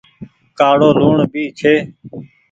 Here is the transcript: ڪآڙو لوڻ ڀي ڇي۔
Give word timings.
ڪآڙو 0.59 0.89
لوڻ 0.99 1.15
ڀي 1.33 1.43
ڇي۔ 1.59 1.73